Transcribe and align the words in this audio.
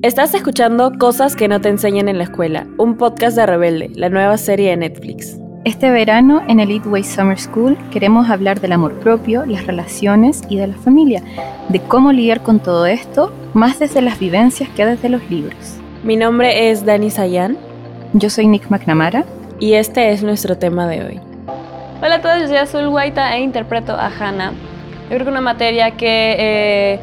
Estás 0.00 0.32
escuchando 0.32 0.92
Cosas 0.96 1.34
que 1.34 1.48
no 1.48 1.60
te 1.60 1.68
enseñan 1.68 2.08
en 2.08 2.18
la 2.18 2.24
escuela, 2.24 2.68
un 2.78 2.96
podcast 2.96 3.36
de 3.36 3.46
Rebelde, 3.46 3.90
la 3.96 4.08
nueva 4.08 4.38
serie 4.38 4.70
de 4.70 4.76
Netflix. 4.76 5.36
Este 5.64 5.90
verano 5.90 6.40
en 6.46 6.60
el 6.60 6.80
Way 6.86 7.02
Summer 7.02 7.36
School 7.36 7.76
queremos 7.90 8.30
hablar 8.30 8.60
del 8.60 8.70
amor 8.70 9.00
propio, 9.00 9.44
las 9.44 9.66
relaciones 9.66 10.42
y 10.48 10.56
de 10.56 10.68
la 10.68 10.76
familia, 10.76 11.24
de 11.68 11.80
cómo 11.80 12.12
lidiar 12.12 12.44
con 12.44 12.60
todo 12.60 12.86
esto, 12.86 13.32
más 13.54 13.80
desde 13.80 14.00
las 14.00 14.20
vivencias 14.20 14.68
que 14.68 14.86
desde 14.86 15.08
los 15.08 15.28
libros. 15.28 15.78
Mi 16.04 16.14
nombre 16.14 16.70
es 16.70 16.86
Dani 16.86 17.10
Sayan. 17.10 17.58
Yo 18.12 18.30
soy 18.30 18.46
Nick 18.46 18.70
McNamara. 18.70 19.24
Y 19.58 19.72
este 19.72 20.12
es 20.12 20.22
nuestro 20.22 20.56
tema 20.56 20.86
de 20.86 21.04
hoy. 21.04 21.20
Hola 22.00 22.14
a 22.14 22.22
todos, 22.22 22.42
yo 22.42 22.46
soy 22.46 22.58
Azul 22.58 22.88
Guaita 22.88 23.36
e 23.36 23.40
interpreto 23.40 23.94
a 23.94 24.06
Hannah. 24.06 24.52
Yo 24.52 25.08
creo 25.08 25.24
que 25.24 25.30
una 25.32 25.40
materia 25.40 25.90
que 25.96 26.36
eh, 26.38 27.00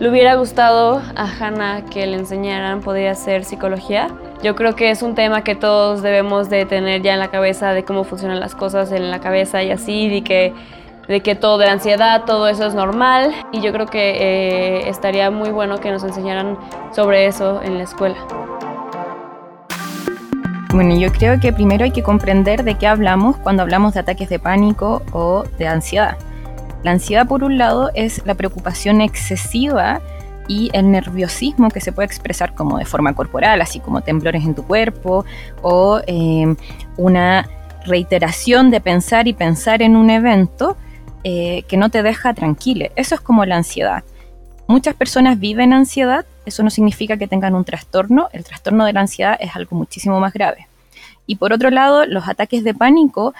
le 0.00 0.08
hubiera 0.08 0.36
gustado 0.36 1.02
a 1.16 1.24
Hannah 1.24 1.84
que 1.86 2.06
le 2.06 2.16
enseñaran 2.16 2.80
podría 2.80 3.14
ser 3.14 3.44
psicología. 3.44 4.08
Yo 4.42 4.54
creo 4.54 4.76
que 4.76 4.90
es 4.90 5.02
un 5.02 5.16
tema 5.16 5.42
que 5.42 5.56
todos 5.56 6.02
debemos 6.02 6.48
de 6.48 6.66
tener 6.66 7.02
ya 7.02 7.14
en 7.14 7.18
la 7.18 7.28
cabeza 7.28 7.72
de 7.72 7.84
cómo 7.84 8.04
funcionan 8.04 8.38
las 8.38 8.54
cosas 8.54 8.92
en 8.92 9.10
la 9.10 9.20
cabeza 9.20 9.62
y 9.64 9.72
así, 9.72 10.08
de 10.08 10.22
que, 10.22 11.34
todo 11.34 11.58
de 11.58 11.66
la 11.66 11.72
ansiedad, 11.72 12.24
todo 12.24 12.46
eso 12.46 12.66
es 12.66 12.74
normal. 12.74 13.34
Y 13.50 13.60
yo 13.60 13.72
creo 13.72 13.86
que 13.86 14.10
eh, 14.10 14.88
estaría 14.88 15.32
muy 15.32 15.50
bueno 15.50 15.78
que 15.78 15.90
nos 15.90 16.04
enseñaran 16.04 16.56
sobre 16.94 17.26
eso 17.26 17.60
en 17.62 17.78
la 17.78 17.84
escuela. 17.84 18.16
Bueno, 20.72 20.94
yo 20.96 21.10
creo 21.10 21.40
que 21.40 21.52
primero 21.52 21.82
hay 21.84 21.90
que 21.90 22.04
comprender 22.04 22.62
de 22.62 22.76
qué 22.76 22.86
hablamos 22.86 23.36
cuando 23.38 23.62
hablamos 23.62 23.94
de 23.94 24.00
ataques 24.00 24.28
de 24.28 24.38
pánico 24.38 25.02
o 25.12 25.42
de 25.58 25.66
ansiedad. 25.66 26.16
La 26.82 26.92
ansiedad, 26.92 27.26
por 27.26 27.44
un 27.44 27.58
lado, 27.58 27.90
es 27.94 28.22
la 28.24 28.34
preocupación 28.34 29.00
excesiva 29.00 30.00
y 30.46 30.70
el 30.72 30.90
nerviosismo 30.90 31.68
que 31.70 31.80
se 31.80 31.92
puede 31.92 32.06
expresar 32.06 32.54
como 32.54 32.78
de 32.78 32.84
forma 32.84 33.14
corporal, 33.14 33.60
así 33.60 33.80
como 33.80 34.00
temblores 34.00 34.44
en 34.44 34.54
tu 34.54 34.64
cuerpo 34.64 35.24
o 35.62 36.00
em, 36.06 36.56
una 36.96 37.48
reiteración 37.84 38.70
de 38.70 38.80
pensar 38.80 39.28
y 39.28 39.34
pensar 39.34 39.82
en 39.82 39.96
un 39.96 40.10
evento 40.10 40.76
eh, 41.24 41.64
que 41.68 41.76
no 41.76 41.90
te 41.90 42.02
deja 42.02 42.32
tranquilo. 42.32 42.86
Eso 42.96 43.14
es 43.14 43.20
como 43.20 43.44
la 43.44 43.56
ansiedad. 43.56 44.04
Muchas 44.66 44.94
personas 44.94 45.38
viven 45.38 45.72
ansiedad, 45.72 46.26
eso 46.46 46.62
no 46.62 46.70
significa 46.70 47.16
que 47.16 47.26
tengan 47.26 47.54
un 47.54 47.64
trastorno, 47.64 48.28
el 48.32 48.44
trastorno 48.44 48.84
de 48.84 48.92
la 48.92 49.00
ansiedad 49.00 49.36
es 49.40 49.56
algo 49.56 49.76
muchísimo 49.76 50.20
más 50.20 50.32
grave. 50.32 50.68
Y 51.26 51.36
por 51.36 51.52
otro 51.52 51.70
lado, 51.70 52.06
los 52.06 52.28
ataques 52.28 52.64
de 52.64 52.74
pánico 52.74 53.34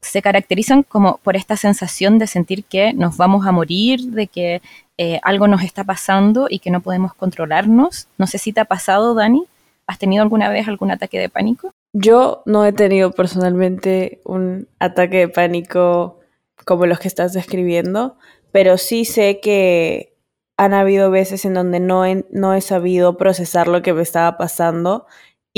se 0.00 0.22
caracterizan 0.22 0.82
como 0.82 1.18
por 1.18 1.36
esta 1.36 1.56
sensación 1.56 2.18
de 2.18 2.26
sentir 2.26 2.64
que 2.64 2.92
nos 2.92 3.16
vamos 3.16 3.46
a 3.46 3.52
morir, 3.52 4.00
de 4.02 4.26
que 4.26 4.62
eh, 4.96 5.20
algo 5.22 5.48
nos 5.48 5.62
está 5.62 5.84
pasando 5.84 6.46
y 6.48 6.60
que 6.60 6.70
no 6.70 6.80
podemos 6.80 7.14
controlarnos. 7.14 8.08
No 8.16 8.26
sé 8.26 8.38
si 8.38 8.52
te 8.52 8.60
ha 8.60 8.64
pasado, 8.64 9.14
Dani. 9.14 9.44
¿Has 9.86 9.98
tenido 9.98 10.22
alguna 10.22 10.50
vez 10.50 10.68
algún 10.68 10.90
ataque 10.90 11.18
de 11.18 11.28
pánico? 11.28 11.72
Yo 11.92 12.42
no 12.44 12.64
he 12.64 12.72
tenido 12.72 13.12
personalmente 13.12 14.20
un 14.24 14.68
ataque 14.78 15.18
de 15.18 15.28
pánico 15.28 16.20
como 16.64 16.86
los 16.86 16.98
que 16.98 17.08
estás 17.08 17.32
describiendo, 17.32 18.16
pero 18.52 18.76
sí 18.76 19.04
sé 19.04 19.40
que 19.40 20.14
han 20.58 20.74
habido 20.74 21.10
veces 21.10 21.44
en 21.44 21.54
donde 21.54 21.80
no 21.80 22.02
no 22.30 22.54
he 22.54 22.60
sabido 22.60 23.16
procesar 23.16 23.68
lo 23.68 23.80
que 23.80 23.94
me 23.94 24.02
estaba 24.02 24.36
pasando 24.36 25.06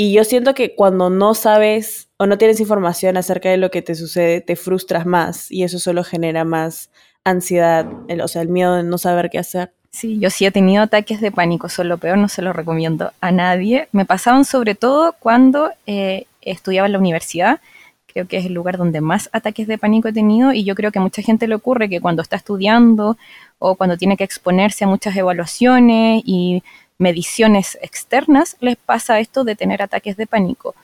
y 0.01 0.13
yo 0.13 0.23
siento 0.23 0.55
que 0.55 0.73
cuando 0.73 1.11
no 1.11 1.35
sabes 1.35 2.09
o 2.17 2.25
no 2.25 2.39
tienes 2.39 2.59
información 2.59 3.17
acerca 3.17 3.49
de 3.49 3.57
lo 3.57 3.69
que 3.69 3.83
te 3.83 3.93
sucede, 3.93 4.41
te 4.41 4.55
frustras 4.55 5.05
más 5.05 5.51
y 5.51 5.61
eso 5.61 5.77
solo 5.77 6.03
genera 6.03 6.43
más 6.43 6.89
ansiedad, 7.23 7.85
o 8.19 8.27
sea, 8.27 8.41
el 8.41 8.49
miedo 8.49 8.73
de 8.73 8.81
no 8.81 8.97
saber 8.97 9.29
qué 9.29 9.37
hacer. 9.37 9.73
Sí, 9.91 10.17
yo 10.17 10.31
sí 10.31 10.47
he 10.47 10.51
tenido 10.51 10.81
ataques 10.81 11.21
de 11.21 11.31
pánico, 11.31 11.69
son 11.69 11.87
lo 11.87 11.99
peor, 11.99 12.17
no 12.17 12.29
se 12.29 12.41
lo 12.41 12.51
recomiendo 12.51 13.11
a 13.21 13.31
nadie. 13.31 13.89
Me 13.91 14.05
pasaban 14.05 14.43
sobre 14.43 14.73
todo 14.73 15.13
cuando 15.19 15.69
eh, 15.85 16.25
estudiaba 16.41 16.87
en 16.87 16.93
la 16.93 16.97
universidad, 16.97 17.59
creo 18.07 18.27
que 18.27 18.37
es 18.37 18.45
el 18.47 18.55
lugar 18.55 18.79
donde 18.79 19.01
más 19.01 19.29
ataques 19.33 19.67
de 19.67 19.77
pánico 19.77 20.07
he 20.07 20.13
tenido 20.13 20.51
y 20.51 20.63
yo 20.63 20.73
creo 20.73 20.91
que 20.91 20.97
a 20.97 21.03
mucha 21.03 21.21
gente 21.21 21.47
le 21.47 21.53
ocurre 21.53 21.89
que 21.89 22.01
cuando 22.01 22.23
está 22.23 22.37
estudiando 22.37 23.19
o 23.59 23.75
cuando 23.75 23.97
tiene 23.97 24.17
que 24.17 24.23
exponerse 24.23 24.83
a 24.83 24.87
muchas 24.87 25.15
evaluaciones 25.15 26.23
y 26.25 26.63
mediciones 27.01 27.77
externas, 27.81 28.55
les 28.61 28.77
pasa 28.77 29.19
esto 29.19 29.43
de 29.43 29.55
tener 29.55 29.81
ataques 29.81 30.15
de 30.15 30.27
pánico. 30.27 30.75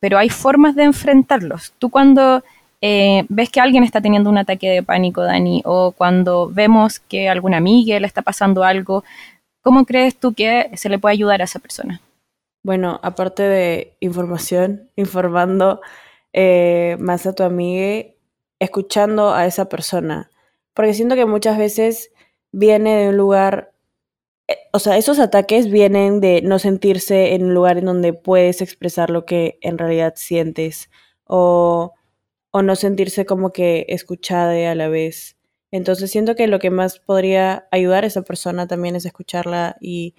Pero 0.00 0.18
hay 0.18 0.30
formas 0.30 0.74
de 0.74 0.84
enfrentarlos. 0.84 1.72
Tú 1.78 1.90
cuando 1.90 2.42
eh, 2.80 3.26
ves 3.28 3.50
que 3.50 3.60
alguien 3.60 3.84
está 3.84 4.00
teniendo 4.00 4.30
un 4.30 4.38
ataque 4.38 4.70
de 4.70 4.82
pánico, 4.82 5.22
Dani, 5.22 5.62
o 5.66 5.92
cuando 5.92 6.48
vemos 6.48 6.98
que 6.98 7.28
alguna 7.28 7.58
amiga 7.58 8.00
le 8.00 8.06
está 8.06 8.22
pasando 8.22 8.64
algo, 8.64 9.04
¿cómo 9.60 9.84
crees 9.84 10.16
tú 10.16 10.32
que 10.32 10.70
se 10.74 10.88
le 10.88 10.98
puede 10.98 11.12
ayudar 11.12 11.42
a 11.42 11.44
esa 11.44 11.58
persona? 11.58 12.00
Bueno, 12.62 12.98
aparte 13.02 13.42
de 13.42 13.94
información, 14.00 14.88
informando 14.96 15.80
eh, 16.32 16.96
más 16.98 17.26
a 17.26 17.34
tu 17.34 17.42
amiga, 17.42 18.08
escuchando 18.58 19.34
a 19.34 19.46
esa 19.46 19.68
persona. 19.68 20.30
Porque 20.74 20.94
siento 20.94 21.14
que 21.16 21.26
muchas 21.26 21.58
veces 21.58 22.12
viene 22.52 22.96
de 22.96 23.08
un 23.10 23.16
lugar 23.16 23.72
o 24.72 24.78
sea, 24.78 24.96
esos 24.96 25.18
ataques 25.18 25.70
vienen 25.70 26.20
de 26.20 26.42
no 26.42 26.58
sentirse 26.58 27.34
en 27.34 27.44
un 27.44 27.54
lugar 27.54 27.78
en 27.78 27.86
donde 27.86 28.12
puedes 28.12 28.62
expresar 28.62 29.10
lo 29.10 29.24
que 29.24 29.58
en 29.62 29.78
realidad 29.78 30.14
sientes 30.16 30.90
o, 31.24 31.92
o 32.50 32.62
no 32.62 32.76
sentirse 32.76 33.26
como 33.26 33.52
que 33.52 33.86
escuchada 33.88 34.70
a 34.70 34.74
la 34.74 34.88
vez. 34.88 35.36
Entonces 35.70 36.10
siento 36.10 36.34
que 36.34 36.46
lo 36.46 36.58
que 36.58 36.70
más 36.70 36.98
podría 36.98 37.68
ayudar 37.70 38.04
a 38.04 38.08
esa 38.08 38.22
persona 38.22 38.66
también 38.66 38.96
es 38.96 39.04
escucharla 39.04 39.76
y 39.80 40.14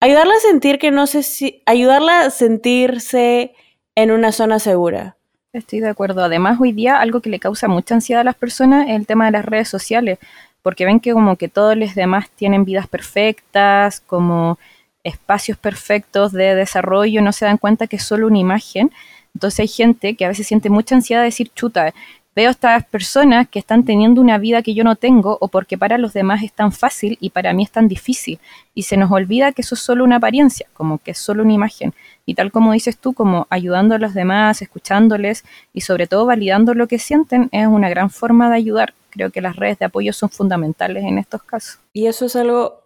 ayudarla 0.00 0.34
a 0.34 0.40
sentir 0.40 0.78
que 0.78 0.90
no 0.90 1.06
sé 1.06 1.22
si, 1.22 1.62
ayudarla 1.66 2.20
a 2.20 2.30
sentirse 2.30 3.54
en 3.96 4.10
una 4.10 4.32
zona 4.32 4.58
segura. 4.58 5.16
Estoy 5.52 5.80
de 5.80 5.88
acuerdo. 5.88 6.22
Además, 6.22 6.58
hoy 6.60 6.72
día 6.72 7.00
algo 7.00 7.20
que 7.20 7.30
le 7.30 7.40
causa 7.40 7.66
mucha 7.66 7.94
ansiedad 7.94 8.20
a 8.20 8.24
las 8.24 8.36
personas 8.36 8.88
es 8.88 8.94
el 8.94 9.06
tema 9.06 9.24
de 9.24 9.32
las 9.32 9.44
redes 9.44 9.68
sociales 9.68 10.18
porque 10.66 10.84
ven 10.84 10.98
que 10.98 11.12
como 11.12 11.36
que 11.36 11.46
todos 11.46 11.76
los 11.76 11.94
demás 11.94 12.28
tienen 12.28 12.64
vidas 12.64 12.88
perfectas, 12.88 14.00
como 14.00 14.58
espacios 15.04 15.56
perfectos 15.56 16.32
de 16.32 16.56
desarrollo, 16.56 17.22
no 17.22 17.30
se 17.30 17.44
dan 17.44 17.56
cuenta 17.56 17.86
que 17.86 17.94
es 17.94 18.02
solo 18.02 18.26
una 18.26 18.38
imagen. 18.38 18.90
Entonces 19.32 19.60
hay 19.60 19.68
gente 19.68 20.16
que 20.16 20.24
a 20.24 20.28
veces 20.28 20.48
siente 20.48 20.68
mucha 20.68 20.96
ansiedad 20.96 21.20
de 21.20 21.26
decir, 21.26 21.52
chuta, 21.54 21.94
veo 22.34 22.50
estas 22.50 22.84
personas 22.84 23.46
que 23.46 23.60
están 23.60 23.84
teniendo 23.84 24.20
una 24.20 24.38
vida 24.38 24.60
que 24.60 24.74
yo 24.74 24.82
no 24.82 24.96
tengo 24.96 25.38
o 25.40 25.46
porque 25.46 25.78
para 25.78 25.98
los 25.98 26.12
demás 26.12 26.42
es 26.42 26.52
tan 26.52 26.72
fácil 26.72 27.16
y 27.20 27.30
para 27.30 27.52
mí 27.52 27.62
es 27.62 27.70
tan 27.70 27.86
difícil. 27.86 28.40
Y 28.74 28.82
se 28.82 28.96
nos 28.96 29.12
olvida 29.12 29.52
que 29.52 29.62
eso 29.62 29.76
es 29.76 29.80
solo 29.80 30.02
una 30.02 30.16
apariencia, 30.16 30.66
como 30.72 30.98
que 30.98 31.12
es 31.12 31.18
solo 31.18 31.44
una 31.44 31.52
imagen. 31.52 31.94
Y 32.24 32.34
tal 32.34 32.50
como 32.50 32.72
dices 32.72 32.98
tú, 32.98 33.12
como 33.12 33.46
ayudando 33.50 33.94
a 33.94 33.98
los 33.98 34.14
demás, 34.14 34.62
escuchándoles 34.62 35.44
y 35.72 35.82
sobre 35.82 36.08
todo 36.08 36.26
validando 36.26 36.74
lo 36.74 36.88
que 36.88 36.98
sienten, 36.98 37.50
es 37.52 37.68
una 37.68 37.88
gran 37.88 38.10
forma 38.10 38.50
de 38.50 38.56
ayudar 38.56 38.94
creo 39.16 39.30
que 39.30 39.40
las 39.40 39.56
redes 39.56 39.78
de 39.78 39.86
apoyo 39.86 40.12
son 40.12 40.28
fundamentales 40.28 41.04
en 41.04 41.18
estos 41.18 41.42
casos. 41.42 41.80
Y 41.92 42.06
eso 42.06 42.26
es 42.26 42.36
algo 42.36 42.84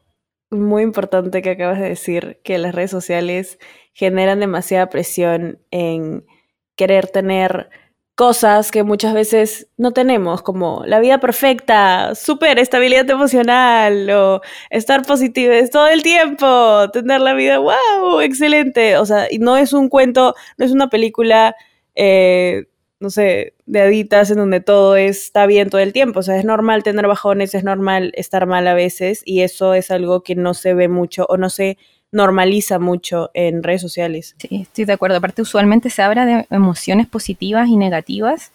muy 0.50 0.82
importante 0.82 1.42
que 1.42 1.50
acabas 1.50 1.78
de 1.78 1.88
decir, 1.88 2.40
que 2.44 2.58
las 2.58 2.74
redes 2.74 2.90
sociales 2.90 3.58
generan 3.92 4.40
demasiada 4.40 4.88
presión 4.88 5.58
en 5.70 6.24
querer 6.76 7.08
tener 7.08 7.70
cosas 8.14 8.70
que 8.70 8.82
muchas 8.82 9.14
veces 9.14 9.68
no 9.78 9.92
tenemos, 9.92 10.42
como 10.42 10.82
la 10.86 11.00
vida 11.00 11.20
perfecta, 11.20 12.14
súper 12.14 12.58
estabilidad 12.58 13.08
emocional 13.08 14.10
o 14.10 14.40
estar 14.68 15.02
positivos 15.06 15.70
todo 15.70 15.88
el 15.88 16.02
tiempo, 16.02 16.90
tener 16.92 17.20
la 17.20 17.32
vida, 17.32 17.58
wow, 17.58 18.20
excelente. 18.20 18.98
O 18.98 19.06
sea, 19.06 19.26
no 19.38 19.56
es 19.56 19.72
un 19.72 19.88
cuento, 19.88 20.34
no 20.58 20.64
es 20.64 20.72
una 20.72 20.88
película 20.88 21.56
eh, 21.94 22.66
no 23.00 23.08
sé, 23.10 23.54
de 23.64 23.80
aditas 23.80 24.30
en 24.30 24.36
donde 24.36 24.60
todo 24.60 24.96
está 24.96 25.46
bien 25.46 25.70
todo 25.70 25.80
el 25.80 25.92
tiempo. 25.92 26.20
O 26.20 26.22
sea, 26.22 26.36
es 26.38 26.44
normal 26.44 26.82
tener 26.82 27.06
bajones, 27.06 27.54
es 27.54 27.64
normal 27.64 28.12
estar 28.14 28.46
mal 28.46 28.68
a 28.68 28.74
veces 28.74 29.22
y 29.24 29.40
eso 29.40 29.74
es 29.74 29.90
algo 29.90 30.22
que 30.22 30.34
no 30.34 30.52
se 30.54 30.74
ve 30.74 30.88
mucho 30.88 31.26
o 31.30 31.38
no 31.38 31.48
se 31.48 31.78
normaliza 32.12 32.78
mucho 32.78 33.30
en 33.34 33.62
redes 33.62 33.80
sociales. 33.80 34.36
Sí, 34.38 34.48
estoy 34.62 34.84
de 34.84 34.92
acuerdo. 34.92 35.16
Aparte, 35.16 35.42
usualmente 35.42 35.88
se 35.88 36.02
habla 36.02 36.26
de 36.26 36.46
emociones 36.50 37.06
positivas 37.06 37.68
y 37.68 37.76
negativas 37.76 38.52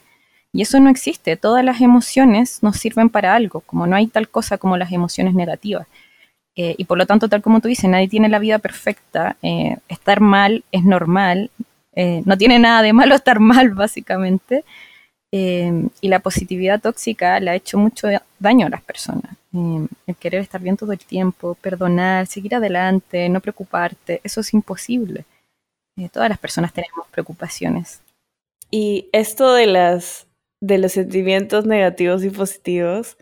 y 0.54 0.62
eso 0.62 0.80
no 0.80 0.90
existe. 0.92 1.38
Todas 1.38 1.66
las 1.66 1.82
emociones 1.82 2.62
nos 2.62 2.78
sirven 2.78 3.10
para 3.10 3.36
algo, 3.36 3.62
como 3.62 3.88
no 3.88 3.96
hay 3.96 4.08
tal 4.08 4.30
cosa 4.30 4.58
como 4.58 4.78
las 4.78 4.92
emociones 4.92 5.34
negativas. 5.34 5.88
Eh, 6.56 6.76
y 6.78 6.86
por 6.86 6.98
lo 6.98 7.06
tanto, 7.06 7.28
tal 7.28 7.42
como 7.42 7.60
tú 7.60 7.68
dices, 7.68 7.90
nadie 7.90 8.08
tiene 8.08 8.30
la 8.30 8.40
vida 8.40 8.60
perfecta. 8.60 9.38
Eh, 9.42 9.78
estar 9.90 10.22
mal 10.22 10.64
es 10.72 10.84
normal, 10.86 11.52
eh, 11.96 12.22
no 12.26 12.38
tiene 12.38 12.60
nada 12.60 12.82
de 12.82 12.94
malo 12.94 13.16
estar 13.16 13.40
mal, 13.40 13.72
básicamente. 13.72 14.64
Eh, 15.32 15.90
y 16.02 16.08
la 16.08 16.20
positividad 16.20 16.80
tóxica 16.82 17.40
le 17.40 17.52
ha 17.52 17.56
hecho 17.56 17.78
mucho 17.78 18.08
daño 18.40 18.68
a 18.68 18.70
las 18.70 18.82
personas. 18.82 19.36
Eh, 19.54 19.88
el 20.08 20.16
querer 20.18 20.42
estar 20.42 20.62
bien 20.62 20.78
todo 20.78 20.92
el 20.92 21.00
tiempo, 21.00 21.56
perdonar, 21.56 22.28
seguir 22.28 22.56
adelante, 22.56 23.28
no 23.30 23.42
preocuparte, 23.42 24.22
eso 24.24 24.42
es 24.42 24.54
imposible. 24.54 25.26
todas 26.12 26.30
las 26.30 26.38
personas 26.38 26.74
tenemos 26.74 27.08
preocupaciones. 27.12 28.02
Y 28.72 29.10
esto 29.14 29.54
de, 29.54 29.68
las, 29.68 30.28
de 30.62 30.78
los 30.78 30.94
sentimientos 30.94 31.66
negativos 31.66 32.24
y 32.24 32.30
positivos, 32.30 33.18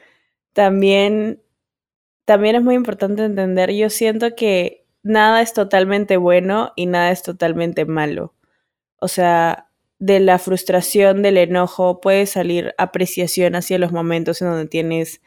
también, 0.54 1.40
también 2.26 2.56
es 2.56 2.64
muy 2.64 2.76
importante 2.76 3.26
entender. 3.26 3.72
Yo 3.72 3.90
siento 3.90 4.36
que 4.36 4.86
nada 5.04 5.42
es 5.42 5.54
totalmente 5.54 6.18
bueno 6.18 6.74
y 6.76 6.86
nada 6.88 7.12
es 7.12 7.24
totalmente 7.24 7.86
malo. 7.86 8.34
O 9.04 9.10
sea, 9.10 9.68
de 10.00 10.22
la 10.22 10.40
frustración, 10.40 11.24
del 11.24 11.36
enojo, 11.36 12.00
puede 12.00 12.26
salir 12.26 12.74
apreciación 12.78 13.54
hacia 13.54 13.78
los 13.78 13.92
momentos 13.92 14.42
en 14.42 14.48
donde 14.48 14.68
tienes 14.68 15.22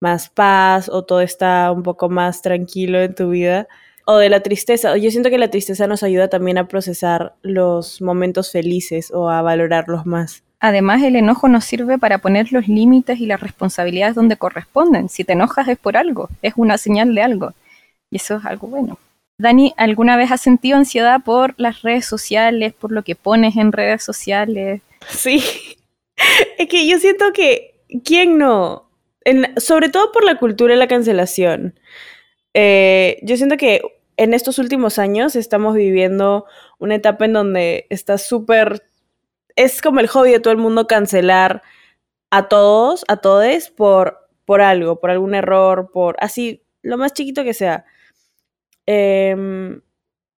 más 0.00 0.28
paz 0.28 0.90
o 0.90 1.04
todo 1.06 1.22
está 1.22 1.72
un 1.72 1.82
poco 1.82 2.10
más 2.10 2.42
tranquilo 2.42 3.00
en 3.00 3.14
tu 3.14 3.30
vida. 3.30 3.68
O 4.04 4.18
de 4.18 4.28
la 4.28 4.40
tristeza. 4.40 4.98
Yo 4.98 5.10
siento 5.10 5.30
que 5.30 5.38
la 5.38 5.48
tristeza 5.48 5.86
nos 5.86 6.02
ayuda 6.02 6.28
también 6.28 6.58
a 6.58 6.68
procesar 6.68 7.34
los 7.40 8.02
momentos 8.02 8.52
felices 8.52 9.10
o 9.14 9.30
a 9.30 9.40
valorarlos 9.40 10.04
más. 10.04 10.42
Además, 10.60 11.02
el 11.02 11.16
enojo 11.16 11.48
nos 11.48 11.64
sirve 11.64 11.96
para 11.96 12.18
poner 12.18 12.52
los 12.52 12.68
límites 12.68 13.18
y 13.18 13.24
las 13.24 13.40
responsabilidades 13.40 14.14
donde 14.14 14.36
corresponden. 14.36 15.08
Si 15.08 15.24
te 15.24 15.32
enojas 15.32 15.68
es 15.68 15.78
por 15.78 15.96
algo, 15.96 16.28
es 16.42 16.52
una 16.56 16.76
señal 16.76 17.14
de 17.14 17.22
algo. 17.22 17.54
Y 18.10 18.16
eso 18.16 18.36
es 18.36 18.44
algo 18.44 18.66
bueno. 18.66 18.98
Dani, 19.38 19.74
¿alguna 19.76 20.16
vez 20.16 20.30
has 20.30 20.40
sentido 20.40 20.76
ansiedad 20.76 21.22
por 21.24 21.54
las 21.56 21.82
redes 21.82 22.06
sociales, 22.06 22.72
por 22.74 22.92
lo 22.92 23.02
que 23.02 23.16
pones 23.16 23.56
en 23.56 23.72
redes 23.72 24.04
sociales? 24.04 24.82
Sí, 25.08 25.42
es 26.58 26.68
que 26.68 26.86
yo 26.86 26.98
siento 26.98 27.32
que, 27.32 27.74
¿quién 28.04 28.38
no? 28.38 28.88
sobre 29.58 29.88
todo 29.88 30.10
por 30.10 30.24
la 30.24 30.36
cultura 30.36 30.74
de 30.74 30.80
la 30.80 30.88
cancelación. 30.88 31.78
Eh, 32.54 33.20
yo 33.22 33.36
siento 33.36 33.56
que 33.56 33.80
en 34.16 34.34
estos 34.34 34.58
últimos 34.58 34.98
años 34.98 35.36
estamos 35.36 35.76
viviendo 35.76 36.44
una 36.80 36.96
etapa 36.96 37.26
en 37.26 37.34
donde 37.34 37.86
está 37.88 38.18
súper 38.18 38.82
es 39.56 39.82
como 39.82 40.00
el 40.00 40.08
hobby 40.08 40.30
de 40.30 40.40
todo 40.40 40.52
el 40.52 40.58
mundo 40.58 40.86
cancelar 40.86 41.62
a 42.30 42.48
todos, 42.48 43.04
a 43.08 43.18
todes, 43.18 43.70
por, 43.70 44.28
por 44.44 44.60
algo, 44.62 45.00
por 45.00 45.10
algún 45.10 45.34
error, 45.34 45.90
por 45.92 46.16
así, 46.20 46.62
lo 46.82 46.96
más 46.96 47.12
chiquito 47.12 47.44
que 47.44 47.54
sea. 47.54 47.84
Em, 48.86 49.80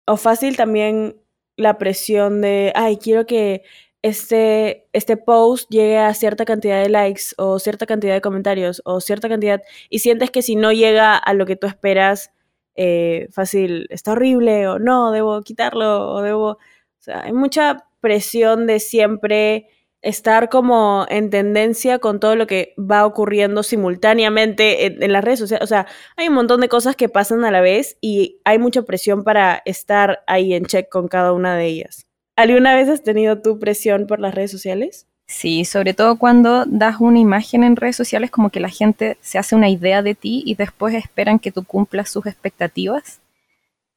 o 0.06 0.16
fácil 0.16 0.56
también 0.56 1.16
la 1.56 1.78
presión 1.78 2.40
de, 2.40 2.72
ay, 2.74 2.96
quiero 2.98 3.26
que 3.26 3.62
este, 4.02 4.88
este 4.92 5.16
post 5.16 5.70
llegue 5.70 5.98
a 5.98 6.12
cierta 6.14 6.44
cantidad 6.44 6.82
de 6.82 6.88
likes 6.88 7.34
o 7.38 7.58
cierta 7.58 7.86
cantidad 7.86 8.14
de 8.14 8.20
comentarios 8.20 8.82
o 8.84 9.00
cierta 9.00 9.28
cantidad 9.28 9.62
y 9.90 10.00
sientes 10.00 10.30
que 10.30 10.42
si 10.42 10.56
no 10.56 10.72
llega 10.72 11.16
a 11.16 11.34
lo 11.34 11.46
que 11.46 11.56
tú 11.56 11.66
esperas, 11.68 12.32
eh, 12.74 13.28
fácil, 13.30 13.86
está 13.90 14.12
horrible 14.12 14.66
o 14.68 14.78
no, 14.78 15.12
debo 15.12 15.42
quitarlo 15.42 16.10
o 16.12 16.22
debo... 16.22 16.48
O 16.52 17.04
sea, 17.04 17.22
hay 17.24 17.32
mucha 17.32 17.86
presión 18.00 18.66
de 18.66 18.80
siempre 18.80 19.68
estar 20.02 20.48
como 20.48 21.06
en 21.08 21.30
tendencia 21.30 22.00
con 22.00 22.18
todo 22.20 22.34
lo 22.34 22.46
que 22.46 22.74
va 22.78 23.06
ocurriendo 23.06 23.62
simultáneamente 23.62 24.86
en, 24.86 25.12
las 25.12 25.24
redes 25.24 25.38
sociales. 25.38 25.64
O 25.64 25.68
sea, 25.68 25.86
hay 26.16 26.28
un 26.28 26.34
montón 26.34 26.60
de 26.60 26.68
cosas 26.68 26.96
que 26.96 27.08
pasan 27.08 27.44
a 27.44 27.50
la 27.52 27.60
vez 27.60 27.96
y 28.00 28.40
hay 28.44 28.58
mucha 28.58 28.82
presión 28.82 29.22
para 29.22 29.62
estar 29.64 30.22
ahí 30.26 30.54
en 30.54 30.66
check 30.66 30.88
con 30.88 31.08
cada 31.08 31.32
una 31.32 31.56
de 31.56 31.66
ellas. 31.66 32.06
¿Alguna 32.34 32.74
vez 32.74 32.88
has 32.88 33.02
tenido 33.02 33.40
tu 33.40 33.58
presión 33.58 34.06
por 34.06 34.18
las 34.18 34.34
redes 34.34 34.50
sociales? 34.50 35.06
Sí, 35.26 35.64
sobre 35.64 35.94
todo 35.94 36.18
cuando 36.18 36.66
das 36.66 36.96
una 37.00 37.20
imagen 37.20 37.62
en 37.62 37.76
redes 37.76 37.96
sociales 37.96 38.30
como 38.30 38.50
que 38.50 38.60
la 38.60 38.68
gente 38.68 39.16
se 39.20 39.38
hace 39.38 39.54
una 39.54 39.68
idea 39.68 40.02
de 40.02 40.14
ti 40.14 40.42
y 40.44 40.56
después 40.56 40.94
esperan 40.94 41.38
que 41.38 41.52
tú 41.52 41.64
cumplas 41.64 42.10
sus 42.10 42.26
expectativas. 42.26 43.20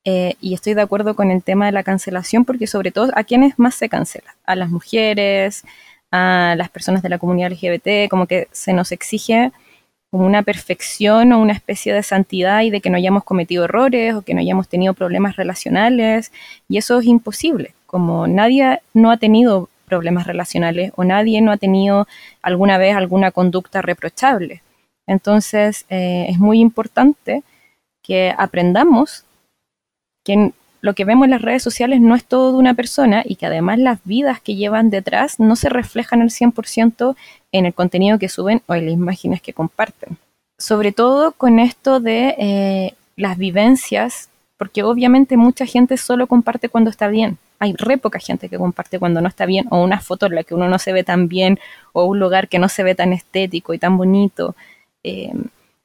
Eh, 0.08 0.36
y 0.40 0.54
estoy 0.54 0.76
de 0.76 0.82
acuerdo 0.82 1.16
con 1.16 1.32
el 1.32 1.42
tema 1.42 1.66
de 1.66 1.72
la 1.72 1.82
cancelación 1.82 2.46
porque 2.46 2.68
sobre 2.68 2.92
todo 2.92 3.12
a 3.16 3.24
quienes 3.24 3.58
más 3.58 3.74
se 3.74 3.90
cancela, 3.90 4.38
a 4.46 4.56
las 4.56 4.70
mujeres, 4.70 5.66
a 6.18 6.56
las 6.56 6.70
personas 6.70 7.04
de 7.04 7.10
la 7.10 7.18
comunidad 7.18 7.52
LGBT, 7.52 8.10
como 8.10 8.26
que 8.26 8.48
se 8.54 8.72
nos 8.72 8.94
exige 8.94 9.52
como 10.10 10.26
una 10.26 10.44
perfección 10.44 11.34
o 11.34 11.42
una 11.42 11.52
especie 11.52 11.94
de 11.94 12.04
santidad 12.04 12.62
y 12.62 12.70
de 12.70 12.80
que 12.80 12.90
no 12.90 12.96
hayamos 12.96 13.26
cometido 13.26 13.66
errores 13.66 14.16
o 14.16 14.22
que 14.22 14.34
no 14.34 14.40
hayamos 14.40 14.70
tenido 14.70 14.94
problemas 14.94 15.36
relacionales 15.36 16.32
y 16.70 16.78
eso 16.78 17.00
es 17.00 17.06
imposible, 17.06 17.74
como 17.86 18.28
nadie 18.28 18.80
no 18.94 19.12
ha 19.12 19.18
tenido 19.18 19.68
problemas 19.88 20.26
relacionales 20.26 20.94
o 20.96 21.04
nadie 21.04 21.42
no 21.42 21.52
ha 21.52 21.58
tenido 21.58 22.08
alguna 22.42 22.78
vez 22.78 22.96
alguna 22.96 23.32
conducta 23.32 23.82
reprochable. 23.82 24.62
Entonces 25.08 25.86
eh, 25.90 26.28
es 26.30 26.40
muy 26.40 26.62
importante 26.62 27.44
que 28.02 28.34
aprendamos 28.38 29.26
que 30.24 30.54
lo 30.86 30.94
que 30.94 31.04
vemos 31.04 31.26
en 31.26 31.32
las 31.32 31.42
redes 31.42 31.64
sociales 31.64 32.00
no 32.00 32.14
es 32.14 32.26
todo 32.26 32.52
de 32.52 32.60
una 32.60 32.76
persona 32.76 33.24
y 33.26 33.38
que 33.38 33.48
además 33.48 33.80
las 33.80 34.04
vidas 34.04 34.40
que 34.40 34.56
llevan 34.56 34.92
detrás 34.92 35.40
no 35.40 35.56
se 35.56 35.68
reflejan 35.68 36.22
al 36.22 36.30
100% 36.30 37.16
en 37.52 37.66
el 37.66 37.74
contenido 37.74 38.20
que 38.20 38.30
suben 38.30 38.62
o 38.68 38.76
en 38.76 38.86
las 38.86 38.94
imágenes 38.94 39.42
que 39.42 39.52
comparten. 39.52 40.20
Sobre 40.60 40.92
todo 40.92 41.32
con 41.32 41.58
esto 41.58 42.00
de 42.00 42.36
eh, 42.38 42.94
las 43.16 43.36
vivencias, 43.40 44.30
porque 44.58 44.84
obviamente 44.84 45.38
mucha 45.38 45.66
gente 45.66 45.98
solo 45.98 46.28
comparte 46.28 46.70
cuando 46.70 46.92
está 46.92 47.08
bien. 47.08 47.40
Hay 47.58 47.74
re 47.74 47.98
poca 47.98 48.20
gente 48.20 48.48
que 48.48 48.60
comparte 48.60 49.00
cuando 49.00 49.22
no 49.22 49.28
está 49.28 49.48
bien, 49.48 49.66
o 49.72 49.84
una 49.84 50.02
foto 50.02 50.28
en 50.28 50.36
la 50.36 50.44
que 50.44 50.54
uno 50.54 50.70
no 50.70 50.78
se 50.78 50.94
ve 50.94 51.04
tan 51.04 51.28
bien, 51.28 51.58
o 51.94 52.06
un 52.06 52.20
lugar 52.20 52.48
que 52.48 52.60
no 52.60 52.70
se 52.70 52.84
ve 52.84 52.94
tan 52.94 53.12
estético 53.12 53.74
y 53.74 53.80
tan 53.80 53.98
bonito. 53.98 54.56
Eh, 55.04 55.34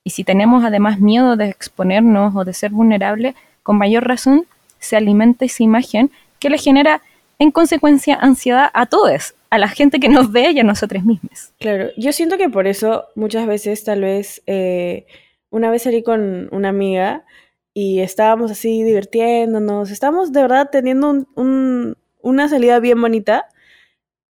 y 0.04 0.10
si 0.10 0.24
tenemos 0.24 0.62
además 0.62 1.00
miedo 1.00 1.36
de 1.36 1.48
exponernos 1.48 2.36
o 2.36 2.44
de 2.44 2.52
ser 2.52 2.70
vulnerables, 2.70 3.34
con 3.62 3.78
mayor 3.78 4.06
razón 4.06 4.44
se 4.80 4.96
alimenta 4.96 5.44
esa 5.44 5.62
imagen 5.62 6.10
que 6.38 6.50
le 6.50 6.58
genera 6.58 7.02
en 7.38 7.50
consecuencia 7.50 8.16
ansiedad 8.16 8.70
a 8.74 8.86
todos, 8.86 9.34
a 9.48 9.58
la 9.58 9.68
gente 9.68 9.98
que 10.00 10.08
nos 10.08 10.30
ve 10.30 10.50
y 10.50 10.58
a 10.60 10.64
nosotros 10.64 11.04
mismos. 11.04 11.52
Claro, 11.58 11.90
yo 11.96 12.12
siento 12.12 12.36
que 12.36 12.48
por 12.48 12.66
eso 12.66 13.06
muchas 13.14 13.46
veces 13.46 13.82
tal 13.84 14.02
vez 14.02 14.42
eh, 14.46 15.06
una 15.50 15.70
vez 15.70 15.82
salí 15.82 16.02
con 16.02 16.48
una 16.52 16.68
amiga 16.68 17.24
y 17.74 18.00
estábamos 18.00 18.50
así 18.50 18.82
divirtiéndonos, 18.82 19.90
estábamos 19.90 20.32
de 20.32 20.42
verdad 20.42 20.68
teniendo 20.70 21.26
una 22.22 22.48
salida 22.48 22.78
bien 22.80 23.00
bonita 23.00 23.46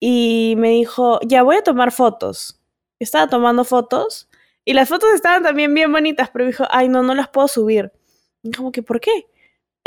y 0.01 0.55
me 0.59 0.71
dijo, 0.71 1.19
ya 1.27 1.43
voy 1.43 1.57
a 1.57 1.63
tomar 1.63 1.93
fotos. 1.93 2.61
Estaba 2.99 3.29
tomando 3.29 3.65
fotos 3.65 4.29
y 4.65 4.75
las 4.75 4.89
fotos 4.89 5.11
estaban 5.15 5.43
también 5.43 5.73
bien 5.73 5.91
bonitas, 5.91 6.31
pero 6.31 6.47
dijo, 6.47 6.65
ay 6.71 6.89
no, 6.89 7.03
no 7.03 7.15
las 7.15 7.29
puedo 7.29 7.49
subir. 7.49 7.93
Como 8.57 8.71
que, 8.71 8.83
¿por 8.83 9.01
qué? 9.01 9.27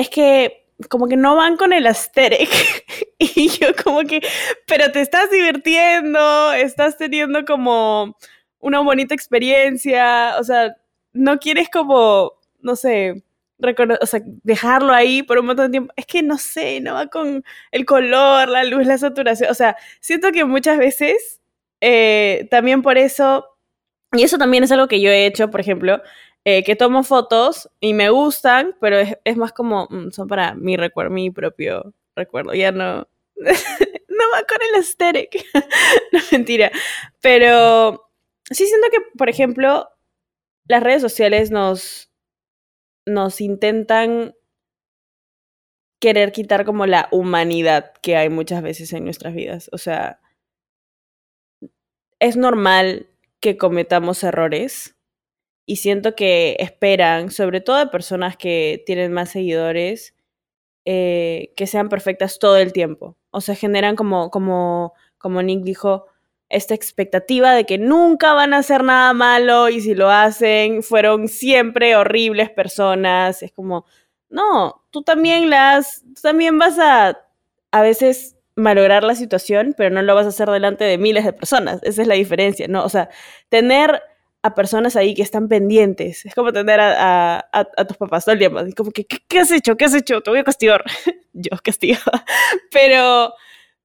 Es 0.02 0.10
que 0.10 0.66
como 0.90 1.08
que 1.08 1.16
no 1.16 1.36
van 1.36 1.58
con 1.58 1.74
el 1.74 1.86
aesthetic. 1.86 2.50
y 3.20 3.50
yo 3.50 3.68
como 3.84 4.02
que, 4.02 4.22
pero 4.66 4.92
te 4.92 5.02
estás 5.02 5.30
divirtiendo, 5.30 6.54
estás 6.54 6.98
teniendo 6.98 7.46
como 7.46 8.18
una 8.60 8.80
bonita 8.80 9.14
experiencia, 9.14 10.38
o 10.40 10.44
sea, 10.44 10.76
no 11.14 11.38
quieres 11.38 11.70
como, 11.70 12.34
no 12.62 12.76
sé, 12.76 13.24
o 14.02 14.06
sea, 14.08 14.22
dejarlo 14.44 14.92
ahí 14.92 15.22
por 15.22 15.38
un 15.38 15.46
montón 15.46 15.68
de 15.68 15.72
tiempo. 15.72 15.94
Es 15.96 16.08
que 16.08 16.24
no 16.24 16.40
sé, 16.40 16.80
no 16.82 16.96
va 16.96 17.06
con 17.08 17.44
el 17.72 17.86
color, 17.86 18.50
la 18.50 18.64
luz, 18.64 18.88
la 18.88 18.98
saturación. 18.98 19.52
O 19.52 19.54
sea, 19.54 19.78
siento 20.00 20.32
que 20.32 20.46
muchas 20.46 20.80
veces, 20.80 21.42
eh, 21.80 22.48
también 22.50 22.82
por 22.82 22.98
eso, 22.98 23.46
y 24.14 24.24
eso 24.24 24.40
también 24.40 24.64
es 24.64 24.72
algo 24.72 24.88
que 24.88 25.00
yo 25.00 25.12
he 25.12 25.28
hecho, 25.28 25.52
por 25.52 25.60
ejemplo, 25.62 26.02
eh, 26.46 26.64
que 26.64 26.76
tomo 26.76 27.04
fotos 27.04 27.70
y 27.80 27.94
me 27.94 28.10
gustan, 28.10 28.76
pero 28.82 28.98
es, 28.98 29.38
más 29.38 29.54
como, 29.54 29.88
mm, 29.90 30.12
son 30.12 30.28
para 30.28 30.56
mi 30.56 30.76
recuerdo, 30.78 31.12
mi 31.12 31.30
propio 31.30 31.94
recuerdo, 32.16 32.54
ya 32.54 32.72
no, 32.72 33.08
no 33.36 34.24
va 34.34 34.44
con 34.48 34.58
el 34.70 34.76
aesthetic, 34.76 35.46
no 36.12 36.20
mentira, 36.32 36.72
pero 37.22 38.10
sí 38.50 38.66
siento 38.66 38.88
que, 38.92 39.00
por 39.18 39.30
ejemplo, 39.30 39.88
las 40.68 40.82
redes 40.84 41.02
sociales 41.02 41.52
nos, 41.52 42.12
nos 43.06 43.40
intentan 43.42 44.36
querer 46.00 46.32
quitar 46.32 46.66
como 46.66 46.88
la 46.88 47.08
humanidad 47.12 47.94
que 48.02 48.18
hay 48.18 48.30
muchas 48.30 48.64
veces 48.64 48.92
en 48.94 49.04
nuestras 49.06 49.36
vidas, 49.36 49.70
o 49.74 49.78
sea, 49.78 50.20
es 52.20 52.38
normal 52.38 53.08
que 53.40 53.58
cometamos 53.58 54.24
errores, 54.24 54.96
y 55.72 55.78
siento 55.78 56.16
que 56.16 56.58
esperan, 56.60 57.32
sobre 57.32 57.62
todo 57.62 57.78
de 57.78 57.88
personas 57.88 58.36
que 58.36 58.84
tienen 58.86 59.14
más 59.14 59.30
seguidores, 59.30 60.14
eh, 60.84 61.54
que 61.56 61.66
sean 61.66 61.88
perfectas 61.88 62.40
todo 62.40 62.58
el 62.58 62.74
tiempo. 62.74 63.16
O 63.30 63.40
sea, 63.40 63.56
generan 63.56 63.96
como, 63.96 64.32
como, 64.32 64.92
como 65.18 65.42
Nick 65.42 65.64
dijo, 65.64 66.08
esta 66.50 66.74
expectativa 66.74 67.54
de 67.54 67.66
que 67.66 67.78
nunca 67.78 68.34
van 68.34 68.54
a 68.54 68.58
hacer 68.58 68.84
nada 68.84 69.14
malo 69.14 69.70
y 69.70 69.80
si 69.80 69.96
lo 69.96 70.10
hacen, 70.10 70.84
fueron 70.84 71.30
siempre 71.30 71.96
horribles 71.96 72.50
personas. 72.50 73.42
Es 73.42 73.54
como, 73.54 73.86
no, 74.30 74.84
tú 74.92 75.04
también 75.04 75.50
las, 75.50 76.02
tú 76.02 76.22
también 76.22 76.60
vas 76.60 76.78
a 76.80 77.18
a 77.72 77.82
veces 77.82 78.36
malograr 78.58 79.06
la 79.06 79.16
situación, 79.16 79.74
pero 79.78 79.90
no 79.90 80.02
lo 80.02 80.16
vas 80.16 80.26
a 80.26 80.30
hacer 80.30 80.50
delante 80.50 80.84
de 80.84 80.98
miles 80.98 81.24
de 81.24 81.32
personas. 81.32 81.80
Esa 81.84 82.02
es 82.02 82.10
la 82.10 82.16
diferencia, 82.16 82.68
¿no? 82.68 82.84
O 82.84 82.90
sea, 82.90 83.10
tener 83.48 84.02
a 84.44 84.56
personas 84.56 84.96
ahí 84.96 85.14
que 85.14 85.22
están 85.22 85.48
pendientes. 85.48 86.26
Es 86.26 86.34
como 86.34 86.52
tener 86.52 86.80
a, 86.82 87.48
tus 87.88 87.98
papás 87.98 88.26
todo 88.26 88.34
el 88.34 88.40
tiempo. 88.40 88.60
Como 88.76 88.92
que, 88.92 89.06
¿qué, 89.06 89.40
has 89.40 89.52
hecho? 89.52 89.78
¿Qué 89.78 89.86
has 89.86 89.94
hecho? 89.94 90.22
Te 90.22 90.30
voy 90.32 90.40
a 90.40 90.44
castigar. 90.44 90.84
Yo 91.34 91.52
castigaba. 91.64 92.26
Pero, 92.72 93.34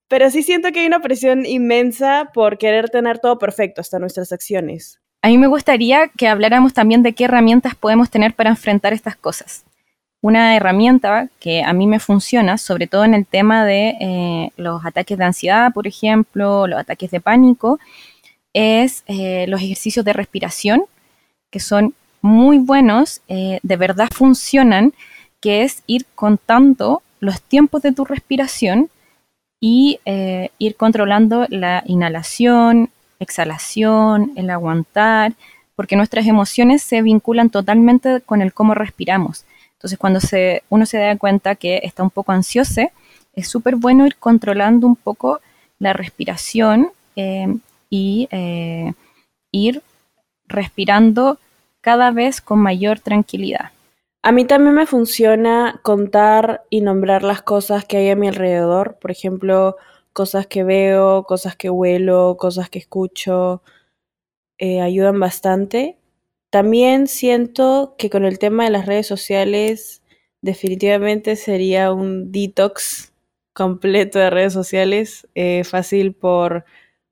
pero 0.08 0.30
sí 0.30 0.42
siento 0.42 0.70
que 0.70 0.80
hay 0.80 0.86
una 0.86 1.00
presión 1.00 1.44
inmensa 1.46 2.30
por 2.32 2.58
querer 2.58 2.90
tener 2.90 3.18
todo 3.18 3.38
perfecto 3.38 3.80
hasta 3.80 3.98
nuestras 3.98 4.32
acciones. 4.32 5.00
A 5.22 5.28
mí 5.28 5.38
me 5.38 5.48
gustaría 5.48 6.08
que 6.08 6.28
habláramos 6.28 6.72
también 6.72 7.02
de 7.02 7.12
qué 7.12 7.24
herramientas 7.24 7.74
podemos 7.74 8.10
tener 8.10 8.34
para 8.34 8.50
enfrentar 8.50 8.92
estas 8.92 9.16
cosas. 9.16 9.64
una 10.22 10.56
herramienta 10.56 11.28
que 11.38 11.62
a 11.62 11.72
mí 11.72 11.86
me 11.86 12.00
funciona, 12.00 12.58
sobre 12.58 12.86
todo 12.88 13.04
en 13.04 13.14
el 13.14 13.26
tema 13.26 13.64
de 13.64 13.96
eh, 14.00 14.50
los 14.56 14.84
ataques 14.84 15.18
de 15.18 15.24
ansiedad, 15.24 15.72
por 15.72 15.86
ejemplo, 15.86 16.66
los 16.66 16.80
ataques 16.80 17.10
de 17.10 17.20
pánico, 17.20 17.78
es 18.56 19.04
eh, 19.06 19.46
los 19.48 19.60
ejercicios 19.60 20.04
de 20.04 20.12
respiración, 20.12 20.84
que 21.50 21.60
son 21.60 21.94
muy 22.22 22.58
buenos, 22.58 23.20
eh, 23.28 23.60
de 23.62 23.76
verdad 23.76 24.08
funcionan, 24.10 24.94
que 25.40 25.62
es 25.62 25.82
ir 25.86 26.06
contando 26.14 27.02
los 27.20 27.42
tiempos 27.42 27.82
de 27.82 27.92
tu 27.92 28.04
respiración 28.04 28.90
y 29.60 30.00
ir 30.58 30.76
controlando 30.76 31.46
la 31.48 31.82
inhalación, 31.86 32.90
exhalación, 33.18 34.32
el 34.36 34.50
aguantar, 34.50 35.32
porque 35.74 35.96
nuestras 35.96 36.26
emociones 36.26 36.82
se 36.82 37.02
vinculan 37.02 37.50
totalmente 37.50 38.20
con 38.20 38.42
el 38.42 38.52
cómo 38.52 38.74
respiramos. 38.74 39.44
Entonces, 39.74 39.98
cuando 39.98 40.20
se, 40.20 40.62
uno 40.68 40.86
se 40.86 40.98
da 40.98 41.16
cuenta 41.16 41.54
que 41.54 41.80
está 41.82 42.02
un 42.02 42.10
poco 42.10 42.32
ansioso, 42.32 42.90
es 43.34 43.48
súper 43.48 43.76
bueno 43.76 44.06
ir 44.06 44.16
controlando 44.16 44.86
un 44.86 44.96
poco 44.96 45.40
la 45.78 45.92
respiración 45.92 46.88
eh, 47.14 47.54
y 47.90 48.28
eh, 48.30 48.92
ir 49.52 49.82
respirando 50.46 51.38
cada 51.80 52.10
vez 52.10 52.40
con 52.40 52.58
mayor 52.58 53.00
tranquilidad. 53.00 53.70
A 54.22 54.32
mí 54.32 54.44
también 54.44 54.74
me 54.74 54.86
funciona 54.86 55.78
contar 55.82 56.64
y 56.68 56.80
nombrar 56.80 57.22
las 57.22 57.42
cosas 57.42 57.84
que 57.84 57.98
hay 57.98 58.10
a 58.10 58.16
mi 58.16 58.28
alrededor, 58.28 58.96
por 59.00 59.12
ejemplo, 59.12 59.76
cosas 60.12 60.46
que 60.46 60.64
veo, 60.64 61.22
cosas 61.24 61.54
que 61.54 61.70
huelo, 61.70 62.36
cosas 62.38 62.68
que 62.68 62.80
escucho, 62.80 63.62
eh, 64.58 64.80
ayudan 64.80 65.20
bastante. 65.20 65.98
También 66.50 67.06
siento 67.06 67.94
que 67.98 68.10
con 68.10 68.24
el 68.24 68.38
tema 68.38 68.64
de 68.64 68.70
las 68.70 68.86
redes 68.86 69.06
sociales 69.06 70.02
definitivamente 70.40 71.36
sería 71.36 71.92
un 71.92 72.32
detox 72.32 73.12
completo 73.52 74.18
de 74.18 74.30
redes 74.30 74.52
sociales, 74.52 75.28
eh, 75.34 75.64
fácil 75.64 76.14
por 76.14 76.64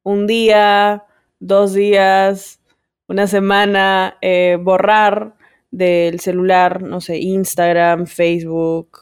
un 0.04 0.28
día, 0.28 1.02
dos 1.40 1.74
días, 1.74 2.60
una 3.08 3.26
semana, 3.26 4.16
eh, 4.20 4.56
borrar 4.60 5.34
del 5.72 6.20
celular, 6.20 6.82
no 6.82 7.00
sé, 7.00 7.18
Instagram, 7.18 8.06
Facebook 8.06 9.00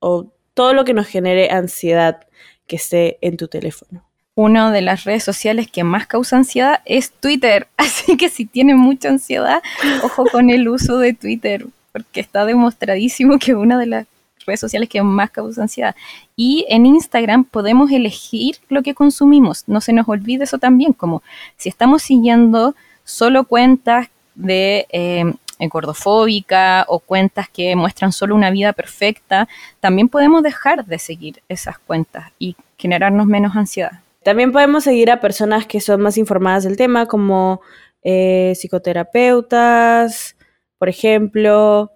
o, 0.00 0.32
todo 0.54 0.74
lo 0.74 0.84
que 0.84 0.94
nos 0.94 1.06
genere 1.06 1.50
ansiedad 1.50 2.26
que 2.66 2.76
esté 2.76 3.18
en 3.20 3.36
tu 3.36 3.48
teléfono 3.48 4.04
una 4.34 4.70
de 4.70 4.82
las 4.82 5.02
redes 5.02 5.24
sociales 5.24 5.68
que 5.68 5.82
más 5.82 6.06
causa 6.06 6.36
ansiedad 6.36 6.80
es 6.84 7.10
Twitter. 7.10 7.66
Así 7.76 8.16
que 8.16 8.28
si 8.28 8.44
tienes 8.44 8.76
mucha 8.76 9.08
ansiedad, 9.08 9.60
ojo 10.04 10.26
con 10.26 10.50
el 10.50 10.68
uso 10.68 10.98
de 10.98 11.12
Twitter, 11.12 11.66
porque 11.90 12.20
está 12.20 12.44
demostradísimo 12.44 13.40
que 13.40 13.56
una 13.56 13.76
de 13.80 13.86
las 13.86 14.06
redes 14.48 14.60
sociales 14.60 14.88
que 14.88 15.02
más 15.02 15.30
causa 15.30 15.62
ansiedad. 15.62 15.94
Y 16.34 16.66
en 16.68 16.86
Instagram 16.86 17.44
podemos 17.44 17.92
elegir 17.92 18.56
lo 18.68 18.82
que 18.82 18.94
consumimos. 18.94 19.64
No 19.68 19.80
se 19.80 19.92
nos 19.92 20.08
olvide 20.08 20.44
eso 20.44 20.58
también, 20.58 20.92
como 20.92 21.22
si 21.56 21.68
estamos 21.68 22.02
siguiendo 22.02 22.74
solo 23.04 23.44
cuentas 23.44 24.08
de 24.34 24.86
eh, 24.90 25.24
gordofóbica 25.66 26.84
o 26.88 27.00
cuentas 27.00 27.48
que 27.48 27.74
muestran 27.74 28.12
solo 28.12 28.34
una 28.34 28.50
vida 28.50 28.72
perfecta, 28.72 29.48
también 29.80 30.08
podemos 30.08 30.42
dejar 30.42 30.86
de 30.86 30.98
seguir 30.98 31.42
esas 31.48 31.78
cuentas 31.78 32.30
y 32.38 32.56
generarnos 32.76 33.26
menos 33.26 33.56
ansiedad. 33.56 34.00
También 34.22 34.52
podemos 34.52 34.84
seguir 34.84 35.10
a 35.10 35.20
personas 35.20 35.66
que 35.66 35.80
son 35.80 36.00
más 36.00 36.18
informadas 36.18 36.64
del 36.64 36.76
tema, 36.76 37.06
como 37.06 37.60
eh, 38.02 38.52
psicoterapeutas, 38.54 40.36
por 40.78 40.88
ejemplo, 40.88 41.90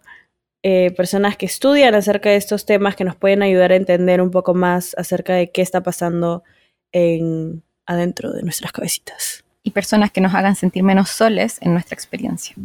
eh, 0.62 0.92
personas 0.96 1.36
que 1.36 1.46
estudian 1.46 1.94
acerca 1.94 2.30
de 2.30 2.36
estos 2.36 2.66
temas 2.66 2.94
que 2.96 3.04
nos 3.04 3.16
pueden 3.16 3.42
ayudar 3.42 3.72
a 3.72 3.76
entender 3.76 4.20
un 4.20 4.30
poco 4.30 4.54
más 4.54 4.94
acerca 4.96 5.34
de 5.34 5.50
qué 5.50 5.62
está 5.62 5.82
pasando 5.82 6.44
en, 6.92 7.62
adentro 7.86 8.32
de 8.32 8.42
nuestras 8.42 8.72
cabecitas. 8.72 9.44
Y 9.64 9.70
personas 9.70 10.10
que 10.10 10.20
nos 10.20 10.34
hagan 10.34 10.56
sentir 10.56 10.82
menos 10.82 11.08
soles 11.08 11.58
en 11.60 11.72
nuestra 11.72 11.94
experiencia. 11.94 12.56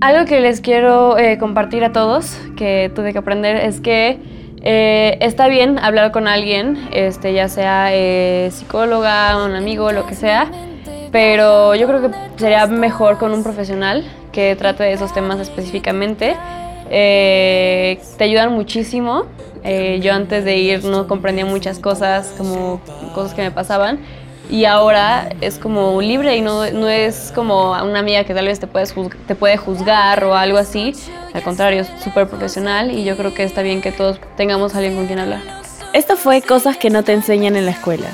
Algo 0.00 0.24
que 0.24 0.40
les 0.40 0.60
quiero 0.60 1.18
eh, 1.18 1.38
compartir 1.38 1.84
a 1.84 1.92
todos, 1.92 2.38
que 2.56 2.90
tuve 2.94 3.12
que 3.12 3.18
aprender, 3.18 3.56
es 3.56 3.80
que 3.80 4.18
eh, 4.62 5.18
está 5.20 5.48
bien 5.48 5.78
hablar 5.78 6.12
con 6.12 6.26
alguien, 6.26 6.88
este, 6.92 7.34
ya 7.34 7.48
sea 7.48 7.88
eh, 7.92 8.48
psicóloga, 8.50 9.44
un 9.44 9.54
amigo, 9.54 9.92
lo 9.92 10.06
que 10.06 10.14
sea, 10.14 10.50
pero 11.12 11.74
yo 11.74 11.86
creo 11.86 12.00
que 12.00 12.16
sería 12.36 12.66
mejor 12.66 13.18
con 13.18 13.32
un 13.32 13.42
profesional 13.42 14.04
que 14.32 14.56
trate 14.56 14.84
de 14.84 14.92
esos 14.94 15.12
temas 15.12 15.38
específicamente. 15.38 16.34
Eh, 16.96 17.98
te 18.16 18.24
ayudan 18.24 18.52
muchísimo. 18.52 19.26
yo 20.00 20.12
antes 20.12 20.44
de 20.44 20.58
ir 20.58 20.84
no 20.84 21.08
comprendía 21.08 21.44
muchas 21.44 21.78
cosas, 21.80 22.34
como 22.38 22.80
cosas 23.14 23.34
que 23.34 23.42
me 23.42 23.50
pasaban 23.50 23.98
y 24.50 24.66
ahora 24.66 25.30
es 25.40 25.58
como 25.58 26.00
libre 26.00 26.36
y 26.36 26.40
no, 26.40 26.70
no 26.70 26.88
es 26.88 27.32
como 27.34 27.72
una 27.72 27.98
amiga 27.98 28.24
que 28.24 28.34
tal 28.34 28.46
vez 28.46 28.60
te, 28.60 28.66
puedes 28.66 28.94
te 29.26 29.34
puede 29.34 29.56
juzgar 29.56 30.24
o 30.24 30.34
algo 30.34 30.58
así. 30.58 30.94
Al 31.32 31.42
contrario, 31.42 31.82
es 31.82 31.88
súper 32.02 32.28
profesional 32.28 32.90
y 32.90 33.04
yo 33.04 33.16
creo 33.16 33.34
que 33.34 33.42
está 33.42 33.62
bien 33.62 33.80
que 33.80 33.90
todos 33.90 34.20
tengamos 34.36 34.74
a 34.74 34.78
alguien 34.78 34.96
con 34.96 35.06
quien 35.06 35.18
hablar. 35.18 35.40
Esto 35.92 36.16
fue 36.16 36.42
Cosas 36.42 36.76
que 36.76 36.90
no 36.90 37.02
te 37.02 37.12
enseñan 37.12 37.56
en 37.56 37.64
la 37.64 37.72
escuela. 37.72 38.06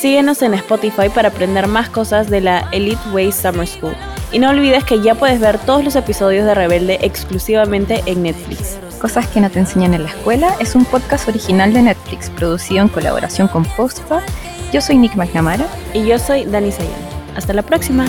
Síguenos 0.00 0.42
en 0.42 0.54
Spotify 0.54 1.08
para 1.14 1.28
aprender 1.28 1.66
más 1.66 1.88
cosas 1.88 2.28
de 2.28 2.40
la 2.40 2.68
Elite 2.72 3.08
Way 3.12 3.32
Summer 3.32 3.66
School. 3.66 3.94
Y 4.32 4.38
no 4.38 4.50
olvides 4.50 4.84
que 4.84 5.00
ya 5.00 5.14
puedes 5.14 5.40
ver 5.40 5.58
todos 5.58 5.84
los 5.84 5.96
episodios 5.96 6.44
de 6.44 6.54
Rebelde 6.54 6.98
exclusivamente 7.02 8.02
en 8.06 8.22
Netflix. 8.22 8.78
Cosas 9.00 9.26
que 9.28 9.40
no 9.40 9.50
te 9.50 9.58
enseñan 9.58 9.94
en 9.94 10.02
la 10.02 10.10
escuela 10.10 10.54
es 10.60 10.74
un 10.74 10.84
podcast 10.84 11.28
original 11.28 11.72
de 11.72 11.82
Netflix 11.82 12.30
producido 12.30 12.82
en 12.82 12.88
colaboración 12.88 13.48
con 13.48 13.64
Postpa 13.64 14.22
yo 14.72 14.80
soy 14.80 14.98
Nick 14.98 15.14
McNamara. 15.14 15.66
Y 15.94 16.04
yo 16.06 16.18
soy 16.18 16.44
Dani 16.44 16.72
Sayan. 16.72 16.92
Hasta 17.34 17.52
la 17.52 17.62
próxima. 17.62 18.06